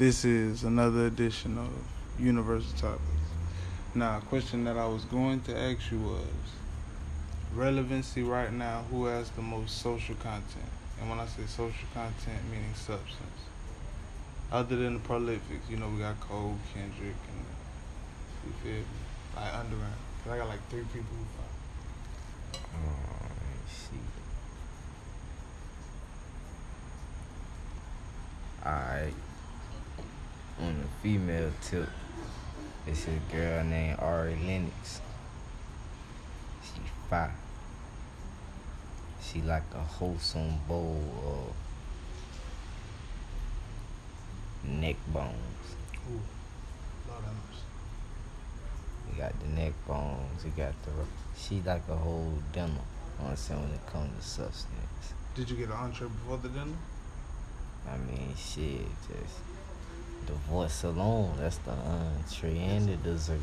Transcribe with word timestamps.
This 0.00 0.24
is 0.24 0.64
another 0.64 1.08
edition 1.08 1.58
of 1.58 1.68
Universal 2.18 2.72
Topics. 2.78 3.28
Now, 3.94 4.16
a 4.16 4.20
question 4.22 4.64
that 4.64 4.78
I 4.78 4.86
was 4.86 5.04
going 5.04 5.42
to 5.42 5.54
ask 5.54 5.92
you 5.92 5.98
was 5.98 6.24
relevancy 7.54 8.22
right 8.22 8.50
now, 8.50 8.82
who 8.90 9.04
has 9.04 9.28
the 9.32 9.42
most 9.42 9.82
social 9.82 10.14
content? 10.14 10.72
And 10.98 11.10
when 11.10 11.20
I 11.20 11.26
say 11.26 11.42
social 11.44 11.86
content, 11.92 12.40
meaning 12.50 12.72
substance. 12.72 13.42
Other 14.50 14.76
than 14.76 14.94
the 14.94 15.00
prolifics, 15.00 15.68
you 15.68 15.76
know, 15.76 15.90
we 15.90 15.98
got 15.98 16.18
Cole, 16.18 16.56
Kendrick, 16.72 17.20
and 17.28 17.44
you 18.46 18.52
feel 18.62 18.72
me? 18.72 18.84
Like 19.36 19.52
underground. 19.52 20.00
Cause 20.24 20.32
I 20.32 20.38
got 20.38 20.48
like 20.48 20.66
three 20.70 20.84
people 20.94 21.12
who 21.12 21.26
follow. 21.36 22.64
Oh. 22.72 23.30
Alright. 28.66 29.29
On 31.00 31.02
female 31.02 31.50
tip, 31.62 31.88
it's 32.86 33.06
a 33.06 33.34
girl 33.34 33.64
named 33.64 33.98
Ari 34.00 34.36
Lennox. 34.44 35.00
She 36.62 36.80
fine. 37.08 37.30
She 39.22 39.40
like 39.42 39.62
a 39.74 39.78
wholesome 39.78 40.58
bowl 40.68 41.54
of 44.64 44.70
neck 44.70 44.96
bones. 45.12 45.34
Ooh, 46.10 46.20
Lord. 47.08 47.24
You 49.10 49.18
got 49.18 49.40
the 49.40 49.48
neck 49.48 49.72
bones, 49.86 50.44
you 50.44 50.50
got 50.56 50.74
the. 50.84 50.90
She 51.38 51.62
like 51.64 51.88
a 51.88 51.96
whole 51.96 52.34
dinner. 52.52 52.66
You 52.66 52.72
know 52.72 52.80
what 53.18 53.30
I'm 53.30 53.36
saying 53.36 53.62
when 53.62 53.70
it 53.70 53.86
comes 53.86 54.16
to 54.16 54.28
substance. 54.28 55.14
Did 55.34 55.50
you 55.50 55.56
get 55.56 55.68
an 55.68 55.76
entree 55.76 56.08
before 56.08 56.38
the 56.38 56.48
dinner? 56.48 56.76
I 57.88 57.96
mean, 57.96 58.34
shit, 58.36 58.86
just 59.08 59.40
the 60.30 60.36
voice 60.50 60.84
alone, 60.84 61.34
that's 61.38 61.58
the 61.58 61.72
entree 61.72 62.58
and 62.58 62.88
the 62.88 62.96
dessert. 62.96 63.40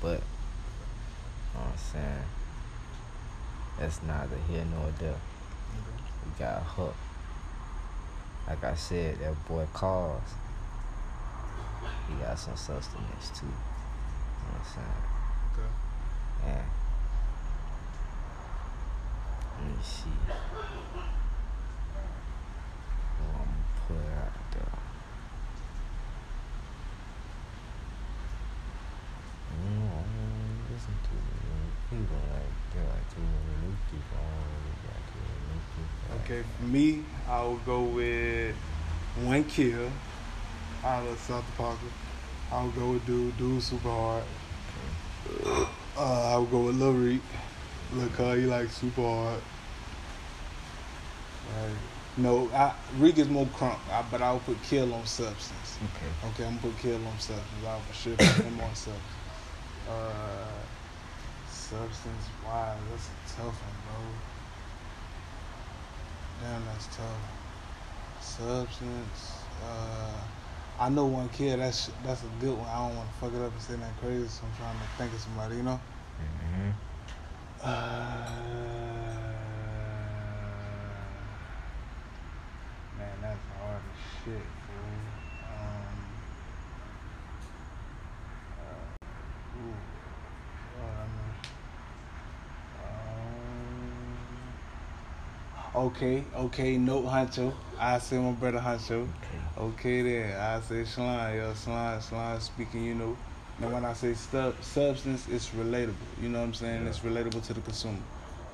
But, 0.00 0.20
you 0.20 1.54
know 1.54 1.60
what 1.60 1.72
I'm 1.72 1.78
saying? 1.78 2.24
That's 3.78 4.02
neither 4.02 4.36
here 4.48 4.64
nor 4.70 4.90
there. 4.98 5.20
We 6.24 6.30
got 6.38 6.62
her. 6.62 6.92
Like 8.46 8.64
I 8.64 8.74
said, 8.74 9.18
that 9.20 9.48
boy 9.48 9.66
Cars, 9.72 10.22
he 12.08 12.14
got 12.22 12.38
some 12.38 12.56
sustenance 12.56 13.30
too. 13.38 13.46
You 13.46 13.52
know 13.52 13.58
what 14.52 14.60
I'm 14.60 14.66
saying? 14.74 15.04
Okay. 15.52 15.72
Yeah. 16.46 16.64
Let 19.58 19.66
me 19.68 19.82
see. 19.82 20.18
Who 23.18 23.24
I'm 23.24 23.38
gonna 23.38 23.64
put 23.86 23.96
out 23.96 24.34
there. 24.52 24.84
Mm, 29.54 29.88
I 29.88 30.63
don't 30.74 30.80
listen 30.80 30.94
to 31.04 31.14
many 31.50 32.02
people 32.02 32.16
like 32.32 32.54
that. 32.74 32.88
Like 32.90 33.06
too 33.10 33.20
people. 33.90 34.18
I 34.18 34.26
don't 34.30 34.50
really 34.54 34.74
got 34.86 35.00
too 35.10 35.62
people. 35.76 36.16
Okay, 36.24 36.42
for 36.58 36.66
me, 36.66 37.04
I 37.28 37.46
would 37.46 37.64
go 37.64 37.82
with 37.82 38.54
one 39.22 39.44
kill 39.44 39.90
out 40.84 41.06
of 41.06 41.18
South 41.18 41.44
Parker. 41.56 41.78
I 42.52 42.64
would 42.64 42.74
go 42.74 42.92
with 42.92 43.06
dude, 43.06 43.36
dude 43.38 43.62
super 43.62 43.88
hard. 43.88 44.24
Uh, 45.96 46.34
I 46.34 46.38
would 46.38 46.50
go 46.50 46.64
with 46.64 46.76
Lil 46.76 46.92
Reek. 46.92 47.22
Lil 47.92 48.08
Cuz, 48.08 48.38
he 48.38 48.46
like 48.46 48.68
super 48.70 49.02
hard. 49.02 49.40
Right. 51.56 51.70
No, 52.16 52.48
I, 52.52 52.74
Reek 52.98 53.18
is 53.18 53.28
more 53.28 53.46
crunk, 53.46 53.78
I, 53.90 54.04
but 54.10 54.22
I 54.22 54.32
would 54.32 54.44
put 54.44 54.62
kill 54.62 54.92
on 54.94 55.06
substance. 55.06 55.78
Okay. 55.82 56.28
Okay, 56.30 56.46
I'm 56.46 56.58
gonna 56.58 56.74
put 56.74 56.82
kill 56.82 56.96
on 56.96 57.18
substance. 57.18 57.66
I 57.66 57.74
would 57.74 57.84
for 57.84 57.94
sure 57.94 58.16
put 58.16 58.44
him 58.44 58.60
on 58.60 58.74
substance. 58.74 59.23
Uh, 59.86 60.62
substance, 61.46 62.30
wow, 62.42 62.78
that's 62.90 63.10
a 63.10 63.36
tough 63.36 63.62
one, 63.62 63.74
bro. 63.84 64.14
Damn, 66.40 66.64
that's 66.64 66.86
tough. 66.96 67.20
Substance. 68.18 69.46
Uh, 69.62 70.24
I 70.78 70.88
know 70.88 71.06
one 71.06 71.28
kid. 71.28 71.60
That's 71.60 71.86
that's 72.02 72.22
a 72.24 72.28
good 72.40 72.56
one. 72.58 72.68
I 72.68 72.86
don't 72.86 72.96
want 72.96 73.12
to 73.12 73.18
fuck 73.18 73.32
it 73.34 73.42
up 73.42 73.52
and 73.52 73.60
say 73.62 73.76
that 73.76 73.96
crazy, 74.00 74.28
so 74.28 74.46
I'm 74.46 74.54
trying 74.54 74.78
to 74.80 74.86
think 74.98 75.12
of 75.12 75.20
somebody. 75.20 75.56
You 75.56 75.62
know. 75.62 75.80
Mm-hmm. 76.20 76.70
Uh, 77.62 78.42
man, 82.96 83.20
that's 83.20 83.44
hard 83.46 83.82
as 83.90 83.96
shit, 84.24 84.46
fool. 84.66 85.14
Um, 85.42 86.22
uh, 88.58 89.56
ooh, 89.56 89.76
Lord 90.74 90.94
have 90.96 91.10
mercy. 91.10 91.38
Um, 92.78 94.54
okay, 95.74 96.24
okay, 96.36 96.76
note 96.78 97.06
Huncho. 97.06 97.52
I 97.78 97.98
say 97.98 98.18
my 98.18 98.32
brother 98.32 98.58
Huncho. 98.58 99.02
Okay. 99.02 99.08
Okay, 99.58 100.02
then 100.02 100.40
I 100.40 100.60
say 100.60 100.84
slime, 100.84 101.36
yo, 101.36 101.54
slime, 101.54 102.00
slime. 102.00 102.40
Speaking, 102.40 102.84
you 102.84 102.94
know, 102.94 103.16
And 103.60 103.72
when 103.72 103.84
I 103.84 103.92
say 103.92 104.14
stuff, 104.14 104.62
substance, 104.64 105.28
it's 105.28 105.50
relatable. 105.50 105.94
You 106.20 106.28
know 106.28 106.40
what 106.40 106.46
I'm 106.46 106.54
saying? 106.54 106.82
Yeah. 106.82 106.88
It's 106.88 107.00
relatable 107.00 107.44
to 107.46 107.54
the 107.54 107.60
consumer. 107.60 107.98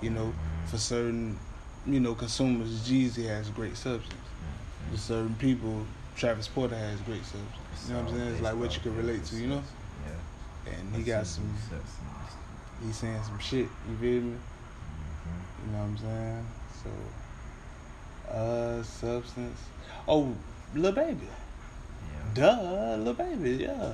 You 0.03 0.11
know, 0.11 0.33
for 0.67 0.77
certain, 0.79 1.39
you 1.87 2.01
know, 2.01 2.15
consumers, 2.15 2.69
Jeezy 2.89 3.27
has 3.29 3.49
great 3.51 3.77
substance. 3.77 4.15
For 4.91 4.99
certain 4.99 5.35
people, 5.37 5.87
Travis 6.17 6.49
Porter 6.49 6.77
has 6.77 7.01
great 7.03 7.23
substance. 7.25 7.89
You 7.89 7.95
know 7.95 8.01
what 8.03 8.13
I'm 8.13 8.19
saying? 8.19 8.33
It's 8.33 8.43
like 8.43 8.57
what 8.57 8.75
you 8.75 8.81
can 8.83 8.97
relate 8.97 9.25
to. 9.27 9.37
You 9.37 9.47
know, 9.47 9.63
Yeah. 10.67 10.73
and 10.75 10.97
he 10.97 11.03
got 11.03 11.27
some. 11.27 11.49
He's 12.85 12.97
saying 12.97 13.23
some 13.25 13.39
shit. 13.39 13.69
You 13.89 13.97
feel 14.01 14.23
me? 14.23 14.33
Mm-hmm. 14.33 15.67
You 15.67 15.73
know 15.73 15.79
what 15.79 15.80
I'm 15.91 15.99
saying? 15.99 16.47
So, 16.83 18.33
uh, 18.33 18.83
substance. 18.83 19.59
Oh, 20.07 20.35
Lil 20.75 20.93
Baby. 20.93 21.27
Yeah. 22.35 22.35
Duh, 22.35 22.97
Lil 23.03 23.15
Baby, 23.15 23.65
yeah. 23.65 23.93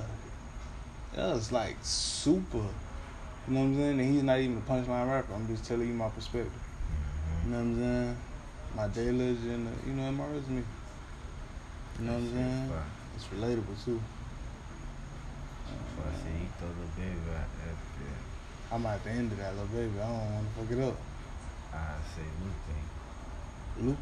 Yeah, 1.15 1.35
it's 1.35 1.51
like 1.51 1.75
super. 1.81 2.57
You 2.57 3.53
know 3.53 3.61
what 3.61 3.65
I'm 3.67 3.75
saying? 3.75 3.99
And 3.99 4.13
he's 4.13 4.23
not 4.23 4.39
even 4.39 4.57
a 4.57 4.71
punchline 4.71 5.09
rapper. 5.09 5.33
I'm 5.33 5.47
just 5.47 5.65
telling 5.65 5.87
you 5.87 5.93
my 5.93 6.09
perspective. 6.09 6.51
You 7.45 7.49
Mhm. 7.49 7.51
know 7.51 7.57
what 7.57 7.63
I'm 7.63 7.79
saying? 7.79 8.17
My 8.75 8.87
daylage 8.87 9.43
and, 9.53 9.67
you 9.87 9.93
know, 9.93 10.07
and 10.07 10.17
my 10.17 10.25
resume. 10.25 10.63
You 11.99 12.05
know 12.05 12.13
what 12.13 12.19
I'm 12.19 12.31
saying? 12.31 12.71
It's 13.15 13.25
relatable, 13.25 13.85
too. 13.85 14.01
I 15.97 16.11
say 16.13 16.31
you 16.39 16.49
throw 16.59 16.69
the 16.69 17.01
baby 17.01 17.17
out 17.33 17.49
there. 17.57 17.73
yeah. 18.05 18.75
I'm 18.75 18.85
at 18.85 19.03
the 19.03 19.09
end 19.09 19.31
of 19.31 19.37
that, 19.39 19.55
Lil 19.55 19.65
Baby. 19.67 19.99
I 19.99 20.07
don't 20.07 20.33
want 20.33 20.55
to 20.55 20.61
fuck 20.61 20.77
it 20.77 20.83
up. 20.83 20.97
I 21.77 21.95
say 22.15 22.23
Lupe. 22.43 23.87
Luke. 23.89 23.97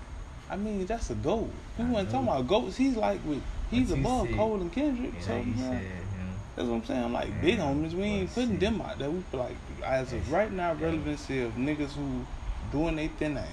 I 0.50 0.56
mean, 0.56 0.86
that's 0.86 1.10
a 1.10 1.16
goat. 1.16 1.50
We 1.78 1.86
I 1.86 1.90
wasn't 1.90 2.12
talking 2.12 2.28
about 2.28 2.48
goats. 2.48 2.78
He's 2.78 2.96
like 2.96 3.20
with, 3.26 3.42
he's 3.72 3.90
But 3.90 4.00
above 4.00 4.28
said- 4.28 4.36
Cole 4.38 4.62
and 4.62 4.72
Kendrick. 4.72 5.14
Yeah, 5.16 5.22
so, 5.26 5.36
you 5.38 5.44
man, 5.46 5.58
said 5.58 5.82
him. 5.82 6.30
That's 6.56 6.68
what 6.70 6.76
I'm 6.76 6.86
saying. 6.86 7.04
I'm 7.04 7.14
like 7.14 7.28
Yeah, 7.30 7.42
big 7.42 7.60
homies. 7.60 7.94
We 7.94 8.04
ain't 8.04 8.34
putting 8.34 8.50
see- 8.52 8.56
them 8.58 8.82
out 8.82 8.98
there. 9.00 9.10
We 9.10 9.22
feel 9.22 9.40
like 9.42 9.56
as 9.84 10.14
of 10.14 10.32
right 10.32 10.52
now, 10.52 10.74
Yeah. 10.74 10.86
relevancy 10.86 11.42
of 11.42 11.54
niggas 11.54 11.92
who 11.94 12.26
doing 12.72 12.96
their 12.96 13.08
thing. 13.10 13.32
You 13.32 13.36
know 13.36 13.44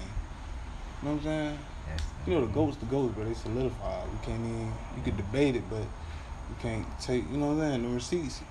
what 1.01 1.09
I'm 1.11 1.23
saying? 1.23 1.59
That's 1.89 2.03
You 2.25 2.33
know 2.35 2.41
the 2.41 2.47
goats, 2.53 2.77
the 2.77 2.85
goats, 2.85 3.13
but 3.17 3.25
they 3.27 3.33
solidified. 3.33 4.07
We 4.11 4.25
can't 4.25 4.39
even. 4.45 4.71
You 4.95 5.03
could 5.03 5.17
debate 5.17 5.55
it, 5.57 5.63
but 5.69 5.79
you 5.81 6.55
can't 6.61 6.85
take. 7.01 7.29
You 7.29 7.37
know 7.37 7.47
what 7.53 7.63
I'm 7.63 7.71
saying? 7.71 7.83
The 7.83 7.89
receipts. 7.95 8.41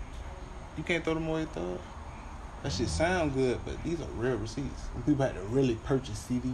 You 0.76 0.82
can't 0.84 1.02
throw 1.04 1.14
them 1.14 1.28
away. 1.28 1.44
Thug. 1.46 1.78
That 2.62 2.70
shit 2.72 2.88
sound 2.88 3.34
good, 3.34 3.58
but 3.64 3.82
these 3.82 4.00
are 4.00 4.06
real 4.16 4.36
receipts. 4.36 4.84
And 4.94 5.04
people 5.04 5.24
had 5.24 5.34
to 5.34 5.40
really 5.42 5.74
purchase 5.74 6.26
CDs. 6.28 6.44
You 6.44 6.52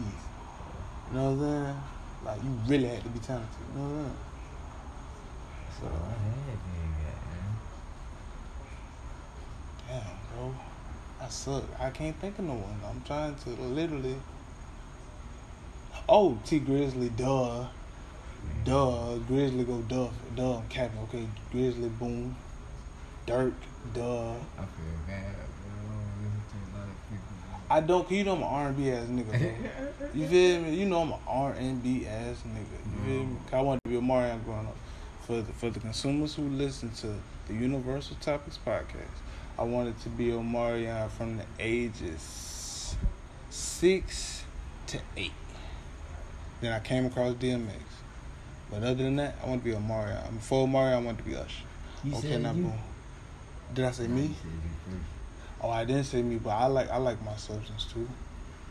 know 1.13 1.33
what 1.33 1.47
I'm 1.47 1.65
saying? 1.65 1.77
Like 2.25 2.43
you 2.43 2.51
really 2.67 2.87
had 2.89 3.03
to 3.03 3.09
be 3.11 3.19
talented. 3.19 3.49
You 3.75 3.81
know 3.81 3.89
what 3.89 3.99
I'm 3.99 4.05
saying? 4.05 4.17
So 5.81 5.87
I 5.87 5.91
had 6.49 6.59
nigga, 6.69 7.13
Damn, 9.89 10.19
bro. 10.35 10.55
I 11.21 11.29
suck. 11.29 11.65
I 11.79 11.91
can't 11.91 12.19
think 12.19 12.39
of 12.39 12.45
no 12.47 12.55
one. 12.55 12.81
I'm 12.89 13.03
trying 13.03 13.35
to 13.35 13.51
literally. 13.51 14.17
Oh, 16.09 16.39
Tee 16.45 16.61
Grizzley, 16.61 17.15
duh. 17.17 17.67
Duh. 18.65 19.19
Grizzley 19.29 19.67
go 19.67 19.83
duh. 19.83 20.09
Duh, 20.35 20.59
I'm 20.59 20.69
capping. 20.69 21.01
Okay, 21.01 21.27
Grizzley, 21.53 21.97
boom. 21.99 22.35
Durk, 23.27 23.53
duh. 23.95 24.33
I 24.33 24.65
feel 24.65 24.99
bad, 25.07 25.35
I 27.71 27.81
don't, 27.81 28.11
you 28.11 28.25
know 28.25 28.33
I'm 28.37 28.39
an 28.43 28.45
R&B 28.77 28.91
ass 28.91 29.07
nigga, 29.09 29.31
bro. 29.31 30.09
You 30.15 30.27
feel 30.27 30.63
me? 30.63 30.75
You 30.75 30.87
know 30.87 31.03
I'm 31.03 31.13
an 31.13 31.19
R&B 31.27 32.07
ass 32.07 32.43
nigga. 32.47 32.79
You 32.95 33.05
feel 33.05 33.25
me? 33.27 33.37
'Cause 33.45 33.55
I 33.55 33.61
wanted 33.61 33.81
to 33.85 33.91
be 33.91 33.97
Omarion 33.97 34.43
growing 34.45 34.67
up. 34.67 34.77
For 35.27 35.43
the, 35.43 35.53
for 35.53 35.69
the 35.69 35.79
consumers 35.79 36.35
who 36.35 36.43
listen 36.49 36.91
to 37.03 37.15
the 37.47 37.53
Universal 37.55 38.17
Topics 38.23 38.59
podcast, 38.67 39.19
I 39.59 39.63
wanted 39.65 40.01
to 40.01 40.09
be 40.09 40.29
Omarion 40.29 41.11
from 41.11 41.37
the 41.37 41.45
ages 41.59 42.97
six 43.51 44.45
to 44.87 44.99
eight. 45.17 45.33
Then 46.63 46.73
I 46.73 46.81
came 46.81 47.05
across 47.07 47.35
DMX. 47.35 47.83
But 48.71 48.83
other 48.83 48.95
than 49.05 49.17
that, 49.17 49.37
I 49.45 49.49
want 49.49 49.63
to 49.63 49.65
be 49.65 49.75
a 49.75 49.81
Mario. 49.81 50.19
Before 50.33 50.67
Mario, 50.67 50.97
I 50.97 51.01
want 51.01 51.19
to 51.19 51.25
be 51.25 51.37
Usher. 51.37 51.65
You 52.05 52.15
okay, 52.17 52.29
said 52.33 52.43
now 52.43 52.53
boom. 52.53 52.73
Did 53.75 53.85
I 53.85 53.91
say 53.93 54.07
me? 54.09 54.35
You 55.63 55.71
said 55.71 55.71
you 55.71 55.71
first. 55.71 55.71
Oh, 55.71 55.71
I 55.71 55.85
didn't 55.85 56.05
say 56.05 56.23
me, 56.23 56.37
but 56.37 56.51
I 56.51 56.67
like 56.67 56.91
I 56.91 56.97
like 56.97 57.23
my 57.25 57.37
substance 57.37 57.85
too. 57.93 58.09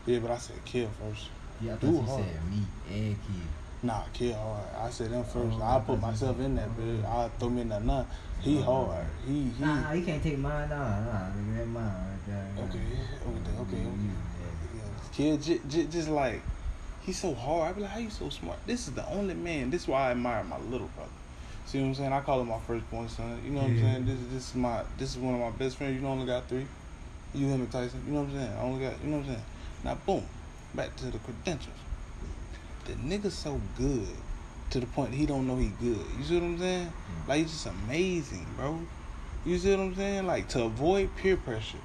Yeah, 0.06 0.18
but 0.20 0.30
I 0.30 0.38
said 0.38 0.64
kill 0.64 0.90
first. 0.90 1.30
Yeah, 1.60 1.74
I 1.74 1.76
thought 1.76 1.86
you 1.86 2.02
hard. 2.02 2.24
said 2.24 2.50
me 2.50 2.66
and 2.90 3.16
kid. 3.22 3.42
Nah, 3.82 4.02
kill 4.12 4.34
hard. 4.34 4.74
I 4.76 4.90
said 4.90 5.10
them 5.10 5.24
first. 5.24 5.56
Oh, 5.60 5.62
I 5.62 5.80
put 5.80 6.00
myself 6.00 6.40
in 6.40 6.54
that 6.56 6.76
bed. 6.76 7.04
I 7.04 7.28
throw 7.38 7.50
me 7.50 7.62
in 7.62 7.68
that 7.68 7.84
nut. 7.84 8.06
He 8.40 8.58
Oh, 8.58 8.86
hard. 8.86 9.06
He 9.26 9.32
he. 9.32 9.64
Nah, 9.64 9.80
nah, 9.82 9.92
you 9.92 10.04
can't 10.04 10.22
take 10.22 10.38
mine 10.38 10.68
down. 10.68 10.80
Nah, 10.80 11.30
nigga, 11.30 11.58
that 11.58 11.66
mine 11.68 11.84
right 11.84 12.18
there. 12.26 12.52
Okay, 12.58 12.78
okay, 13.26 13.50
okay, 13.60 13.86
okay. 13.86 14.02
Yeah, 14.74 15.36
Kid, 15.38 15.42
j- 15.42 15.60
j- 15.68 15.86
just 15.86 16.08
like 16.08 16.42
he's 17.08 17.20
so 17.20 17.34
hard. 17.34 17.70
I 17.70 17.72
be 17.72 17.80
like, 17.82 17.90
how 17.90 17.98
you 17.98 18.10
so 18.10 18.30
smart? 18.30 18.58
This 18.66 18.88
is 18.88 18.94
the 18.94 19.06
only 19.08 19.34
man. 19.34 19.70
This 19.70 19.82
is 19.82 19.88
why 19.88 20.08
I 20.08 20.10
admire 20.12 20.44
my 20.44 20.58
little 20.58 20.88
brother. 20.88 21.10
See 21.66 21.80
what 21.80 21.88
I'm 21.88 21.94
saying? 21.94 22.12
I 22.12 22.20
call 22.20 22.40
him 22.40 22.48
my 22.48 22.60
firstborn 22.60 23.08
son. 23.08 23.42
You 23.44 23.50
know 23.50 23.62
what 23.62 23.70
I'm 23.70 23.78
saying? 23.78 24.06
This 24.06 24.18
is 24.20 24.32
this 24.32 24.48
is 24.50 24.54
my 24.54 24.82
this 24.98 25.10
is 25.10 25.18
one 25.18 25.34
of 25.34 25.40
my 25.40 25.50
best 25.50 25.76
friends. 25.76 25.94
You 25.96 26.00
know, 26.00 26.08
only 26.08 26.26
got 26.26 26.48
three. 26.48 26.66
You, 27.34 27.46
him, 27.46 27.60
and 27.60 27.70
Tyson. 27.70 28.02
You 28.06 28.12
know 28.14 28.22
what 28.22 28.30
I'm 28.30 28.36
saying? 28.36 28.52
I 28.52 28.60
only 28.62 28.84
got. 28.84 29.02
You 29.02 29.10
know 29.10 29.16
what 29.18 29.26
I'm 29.26 29.32
saying? 29.32 29.44
Now, 29.84 29.94
boom, 30.06 30.26
back 30.74 30.96
to 30.96 31.06
the 31.06 31.18
credentials. 31.18 31.76
The 32.84 32.94
nigga 32.94 33.30
so 33.30 33.60
good 33.76 34.08
to 34.70 34.80
the 34.80 34.86
point 34.86 35.14
he 35.14 35.26
don't 35.26 35.46
know 35.46 35.56
he 35.56 35.68
good. 35.80 36.04
You 36.18 36.24
see 36.24 36.34
what 36.34 36.44
I'm 36.44 36.58
saying? 36.58 36.86
Mm. 36.86 37.28
Like 37.28 37.40
he's 37.40 37.52
just 37.52 37.66
amazing, 37.66 38.46
bro. 38.56 38.80
You 39.44 39.58
see 39.58 39.70
what 39.70 39.80
I'm 39.80 39.94
saying? 39.94 40.26
Like 40.26 40.48
to 40.48 40.64
avoid 40.64 41.14
peer 41.16 41.36
pressure, 41.36 41.78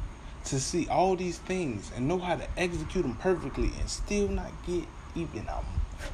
to 0.46 0.60
see 0.60 0.88
all 0.88 1.16
these 1.16 1.38
things 1.38 1.92
and 1.96 2.08
know 2.08 2.20
how 2.20 2.36
to 2.36 2.48
execute 2.58 3.04
them 3.04 3.16
perfectly 3.16 3.72
and 3.80 3.90
still 3.90 4.28
not 4.28 4.52
get 4.66 4.86
even 5.16 5.48
um, 5.50 5.66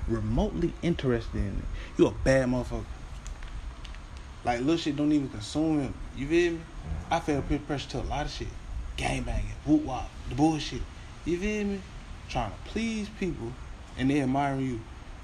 remotely 0.08 0.74
interested 0.82 1.38
in 1.38 1.48
it. 1.48 1.66
You 1.98 2.08
a 2.08 2.12
bad 2.12 2.50
motherfucker. 2.50 2.84
Like 4.44 4.60
little 4.60 4.78
shit 4.78 4.96
don't 4.96 5.12
even 5.12 5.30
consume 5.30 5.82
him. 5.82 5.94
You 6.16 6.28
feel 6.28 6.52
me? 6.54 6.60
I 7.12 7.20
feel 7.20 7.42
peer 7.42 7.60
pressure 7.60 7.90
to 7.90 8.02
a 8.02 8.04
lot 8.04 8.26
of 8.26 8.32
shit. 8.32 8.48
Gang 9.00 9.24
banging, 9.24 9.46
whoop 9.66 9.84
wop, 9.84 10.10
the 10.28 10.36
bullshit. 10.36 10.82
You 11.24 11.38
feel 11.38 11.64
me? 11.64 11.80
Trying 12.28 12.52
to 12.52 12.58
please 12.66 13.08
people 13.18 13.54
and 13.98 14.12
they 14.12 14.20
admiring 14.20 14.60
you. 14.60 14.82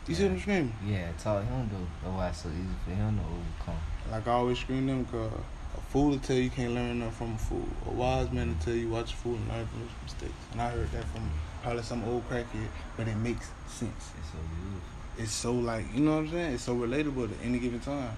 You 0.08 0.16
see 0.16 0.24
what 0.24 0.32
I'm 0.32 0.40
screaming? 0.40 0.74
Yeah, 0.88 1.12
talk 1.20 1.44
him 1.44 1.70
though. 1.70 1.86
That's 2.02 2.18
why 2.18 2.30
it's 2.30 2.44
so 2.44 2.50
easy 2.52 2.70
for 2.86 2.92
him 2.92 3.18
to 3.18 3.24
overcome. 3.24 3.82
Like 4.10 4.28
I 4.30 4.32
always 4.32 4.60
scream 4.60 4.88
them 4.88 5.04
cause 5.04 5.30
a 5.78 5.82
fool 5.92 6.18
to 6.18 6.26
tell 6.26 6.38
you 6.38 6.50
can't 6.50 6.74
learn 6.74 7.00
nothing 7.00 7.12
from 7.12 7.34
a 7.34 7.38
fool. 7.38 7.68
A 7.88 7.92
wise 7.92 8.32
man 8.32 8.56
to 8.58 8.66
tell 8.66 8.74
you 8.74 8.88
watch 8.88 9.12
a 9.12 9.16
fool 9.18 9.36
and 9.36 9.46
learn 9.50 9.68
from 9.68 9.82
his 9.82 9.90
mistakes. 10.04 10.42
And 10.54 10.62
I 10.62 10.70
heard 10.70 10.90
that 10.94 11.04
from 11.10 11.30
probably 11.62 11.84
some 11.84 12.06
old 12.06 12.30
crackhead, 12.30 12.70
but 12.96 13.10
it 13.10 13.18
makes 13.18 13.52
sense. 13.68 13.92
It's 14.18 14.32
so 14.32 14.40
beautiful. 14.56 14.90
It's 15.18 15.34
so 15.34 15.52
like 15.52 15.84
you 15.94 16.00
know 16.00 16.14
what 16.14 16.20
I'm 16.20 16.32
saying? 16.32 16.54
It's 16.54 16.64
so 16.64 16.76
relatable 16.78 17.26
at 17.26 17.46
any 17.46 17.60
given 17.60 17.82
time. 17.82 18.16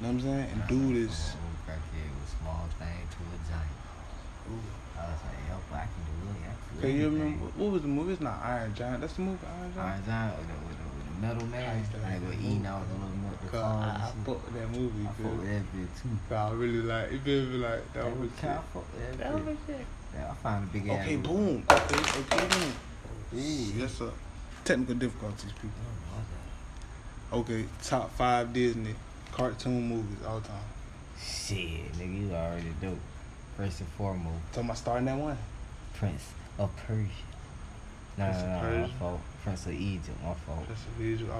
You 0.00 0.06
know 0.06 0.08
what 0.08 0.08
I'm 0.08 0.20
saying? 0.20 0.48
And 0.52 0.68
dude 0.68 0.96
is 0.98 1.32
Old 1.32 1.64
crackhead 1.64 2.12
was 2.20 2.34
small 2.42 2.68
thing 2.78 3.08
to 3.08 3.16
a 3.24 3.38
giant. 3.48 3.87
I 4.98 5.02
was 5.10 5.20
like, 5.24 5.40
yo, 5.48 5.56
I 5.74 5.84
can 5.86 6.02
do 6.08 6.14
it. 6.28 6.42
I 6.42 6.54
can 6.54 6.74
do 6.74 6.78
Okay, 6.78 6.92
you 6.96 7.04
remember 7.10 7.44
what 7.58 7.72
was 7.72 7.82
the 7.82 7.88
movie? 7.88 8.12
It's 8.12 8.22
not 8.22 8.38
Iron 8.42 8.74
Giant. 8.74 9.00
That's 9.00 9.14
the 9.14 9.22
movie 9.22 9.38
Iron 9.46 9.72
Giant. 9.74 9.88
Iron 9.88 10.04
Giant 10.06 10.38
with 10.38 10.48
the, 10.48 10.54
with 10.66 10.78
the, 10.78 10.86
with 10.94 11.06
the 11.08 11.16
metal 11.26 11.42
I 11.42 11.50
man, 11.50 11.78
used 11.78 11.90
to 11.92 11.96
like 11.98 12.06
like 12.06 12.20
with 12.22 12.30
that 12.38 12.44
eating 12.46 12.66
out 12.66 12.82
the 12.88 12.94
little 12.94 13.18
milk, 13.18 13.40
the 13.40 13.48
Cause 13.48 13.64
I, 13.64 13.66
I 13.68 14.10
and 14.14 14.26
fuck 14.26 14.40
with 14.46 14.54
that 14.54 14.68
movie. 14.70 15.04
I 15.06 15.12
fuck 15.18 15.32
with 15.38 15.48
that 15.48 15.64
bit 15.74 15.88
too. 15.98 16.34
I 16.34 16.50
really 16.52 16.82
like. 16.82 17.06
You 17.12 17.18
feel 17.20 17.42
me? 17.46 17.56
Like 17.58 17.92
that 17.92 18.04
That 18.04 18.10
was 18.16 18.30
was 18.30 18.40
kind 18.40 18.58
of 18.58 18.64
fuck 18.72 18.86
with 18.94 19.18
that 19.18 19.18
That 19.18 19.34
was 19.34 19.56
it. 19.68 19.86
Yeah, 20.14 20.30
I 20.30 20.34
found 20.34 20.60
a 20.64 20.72
big 20.72 20.88
ass. 20.88 21.04
Okay, 21.04 21.16
movie. 21.16 21.28
boom. 21.28 21.64
Okay, 21.70 22.02
okay, 22.20 22.44
boom. 22.48 22.72
Ooh, 23.38 23.72
yes 23.76 23.92
sir. 23.98 24.10
Technical 24.64 24.94
difficulties, 24.94 25.52
people. 25.52 25.70
Oh, 27.32 27.38
Okay, 27.40 27.66
top 27.82 28.10
five 28.16 28.52
Disney 28.54 28.94
cartoon 29.32 29.86
movies 29.88 30.24
all 30.26 30.40
time. 30.40 30.56
Shit, 31.20 31.92
nigga, 31.98 32.20
you 32.28 32.34
already 32.34 32.72
do. 32.80 32.96
First 33.58 33.80
and 33.80 33.88
foremost, 33.90 34.38
Talking 34.52 34.68
about 34.70 34.76
starting 34.78 35.06
that 35.06 35.18
one. 35.18 35.36
Prince 35.94 36.30
of 36.60 36.70
Persia. 36.76 37.10
Nah, 38.16 38.26
Prince 38.26 38.42
of 38.42 38.48
nah, 38.48 38.70
nah, 38.70 38.80
my 38.82 38.88
fault. 39.00 39.20
Prince 39.42 39.66
of 39.66 39.72
Egypt, 39.72 40.16
my 40.24 40.34
fault. 40.34 40.68
That's 40.68 40.84
a 40.84 41.02
visual. 41.02 41.32
I 41.32 41.36